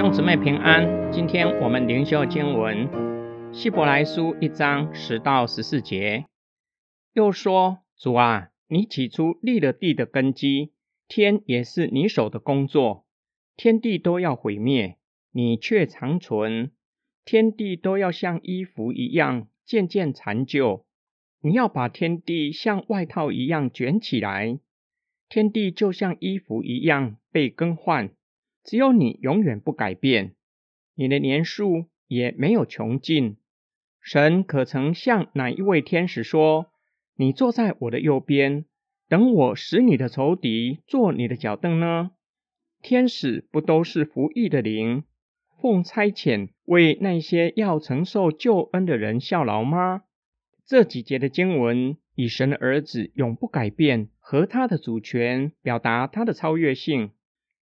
[0.00, 2.88] 兄姊妹平安，今天我们灵修经文
[3.52, 6.24] 希伯来书一章十到十四节，
[7.12, 10.72] 又说：主啊，你起初立了地的根基，
[11.06, 13.04] 天也是你手的工作，
[13.58, 14.96] 天地都要毁灭，
[15.32, 16.70] 你却长存；
[17.26, 20.86] 天地都要像衣服一样渐渐残旧，
[21.42, 24.58] 你要把天地像外套一样卷起来，
[25.28, 28.08] 天地就像衣服一样被更换。
[28.70, 30.36] 只有你永远不改变，
[30.94, 33.36] 你的年数也没有穷尽。
[34.00, 36.70] 神可曾向哪一位天使说
[37.18, 38.64] ：“你坐在我的右边，
[39.08, 42.12] 等我使你的仇敌做你的脚凳呢？”
[42.80, 45.02] 天使不都是服役的灵，
[45.60, 50.04] 奉差遣为那些要承受救恩的人效劳吗？
[50.64, 57.10] 这几节的经文以神的儿子永不改变和他的主权，表达他的超越性。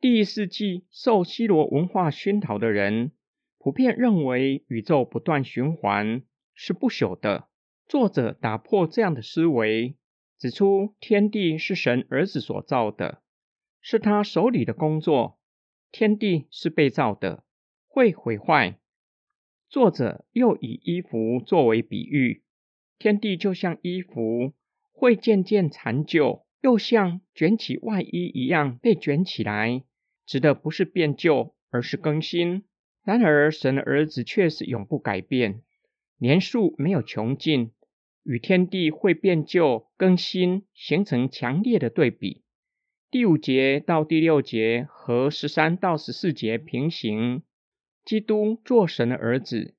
[0.00, 3.12] 第一世纪受希罗文化熏陶的人，
[3.58, 6.22] 普遍认为宇宙不断循环
[6.54, 7.48] 是不朽的。
[7.86, 9.96] 作者打破这样的思维，
[10.38, 13.20] 指出天地是神儿子所造的，
[13.82, 15.38] 是他手里的工作。
[15.92, 17.44] 天地是被造的，
[17.86, 18.78] 会毁坏。
[19.68, 22.42] 作者又以衣服作为比喻，
[22.98, 24.54] 天地就像衣服，
[24.92, 29.84] 会渐渐残旧，又像卷起外衣一样被卷起来。
[30.26, 32.64] 指的不是变旧，而是更新。
[33.02, 35.62] 然而，神的儿子却是永不改变，
[36.18, 37.72] 年数没有穷尽，
[38.22, 42.42] 与天地会变旧更新形成强烈的对比。
[43.10, 47.42] 第五节到第六节和十三到十四节平行。
[48.04, 49.74] 基督做神的儿子，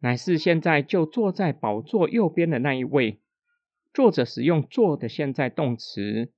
[0.00, 3.20] 乃是现在就坐在宝座右边的那一位。
[3.92, 6.30] 作者使用“坐”的现在动词，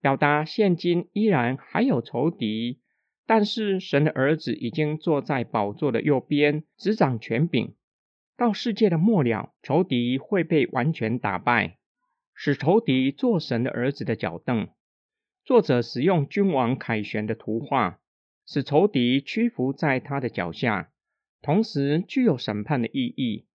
[0.00, 2.80] 表达现今依然还有仇敌。
[3.28, 7.74] 但是神的儿子已经坐在宝座的右边，执掌权柄。
[8.36, 11.78] 到世界的末了，仇敌会被完全打败，
[12.34, 14.68] 使仇敌做神的儿子的脚凳。
[15.44, 17.98] 作者使用君王凯旋的图画，
[18.46, 20.92] 使仇敌屈服在他的脚下，
[21.42, 23.46] 同时具有审判的意义。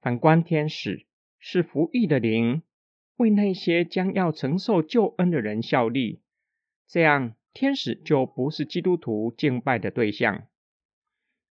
[0.00, 1.06] 反观天使，
[1.38, 2.62] 是服役的灵，
[3.16, 6.22] 为那些将要承受救恩的人效力。
[6.86, 7.34] 这样。
[7.58, 10.46] 天使就不是基督徒敬拜的对象。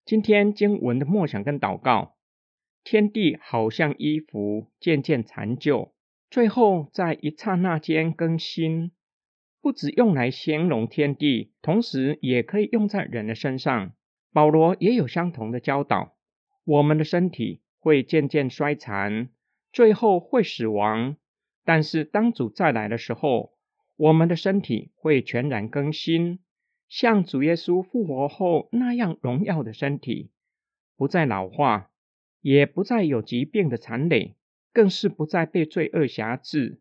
[0.05, 2.15] 今天经文的默想跟祷告，
[2.85, 5.93] 天地好像衣服渐渐残旧，
[6.31, 8.93] 最后在一刹那间更新。
[9.61, 13.93] 不只用来形容天地，同时也可以用在人的身上。
[14.33, 16.15] 保罗也有相同的教导：
[16.63, 19.31] 我们的身体会渐渐衰残，
[19.73, 21.17] 最后会死亡。
[21.65, 23.56] 但是当主再来的时候，
[23.97, 26.39] 我们的身体会全然更新，
[26.89, 30.31] 像主耶稣复活后那样荣耀的身体，
[30.97, 31.91] 不再老化，
[32.43, 34.37] 也不再有疾病的残累，
[34.73, 36.81] 更是不再被罪恶辖制。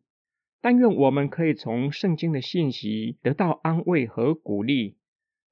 [0.59, 4.97] 但愿我们可以从圣经的信息得到安慰和鼓励，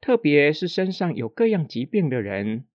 [0.02, 2.66] 特别是身上有各样疾病的人，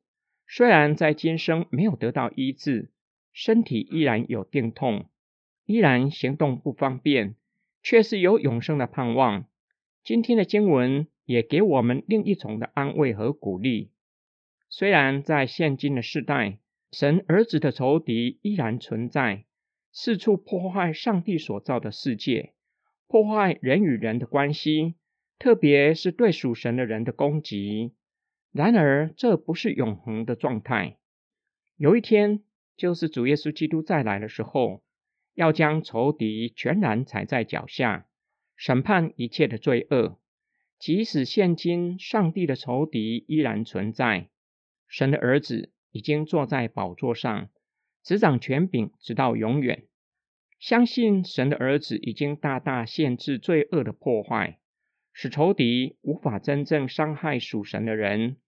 [0.46, 2.90] 虽然在今生没有得到医治，
[3.32, 5.06] 身体依然有病痛，
[5.66, 7.34] 依然行动不方便。
[7.88, 9.46] 却是有永生的盼望。
[10.04, 13.90] 今天的经文也给我们另一重的安慰和鼓励。
[14.68, 16.58] 虽然在现今的世代，
[16.92, 19.46] 神儿子的仇敌依然存在，
[19.90, 22.52] 四处破坏上帝所造的世界，
[23.06, 24.96] 破坏人与人的关系，
[25.38, 27.94] 特别是对属神的人的攻击。
[28.52, 30.98] 然而，这不是永恒的状态。
[31.78, 32.42] 有一天，
[32.76, 34.82] 就是主耶稣基督再来的时候。
[35.38, 38.08] 要将仇敌全然踩在脚下，
[38.56, 40.18] 审判一切的罪恶。
[40.80, 44.30] 即使现今上帝的仇敌依然存在，
[44.88, 47.50] 神的儿子已经坐在宝座上，
[48.02, 49.84] 执掌权柄，直到永远。
[50.58, 54.58] 相信神的儿子已经大大限制罪恶的破坏，
[55.12, 58.38] 使仇敌无法真正伤害属神的人，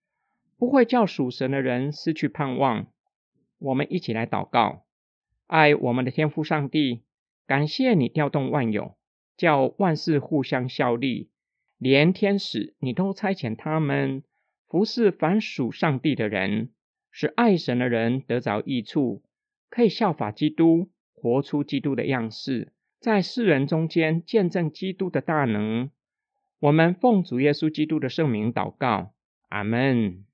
[0.58, 2.88] 不会叫属神的人失去盼望。
[3.60, 4.84] 我们一起来祷告。
[5.50, 7.02] 爱我们的天父上帝，
[7.44, 8.94] 感谢你调动万有，
[9.36, 11.28] 叫万事互相效力，
[11.76, 14.22] 连天使你都差遣他们
[14.68, 16.70] 服侍凡属上帝的人，
[17.10, 19.24] 使爱神的人得着益处，
[19.70, 25.90] 可以效法基督，活出基督的样式，在世人中间见证基督的大能。
[26.60, 29.14] 我们奉主耶稣基督的圣名祷告，
[29.48, 30.24] 阿门。